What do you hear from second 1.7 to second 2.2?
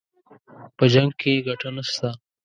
نشته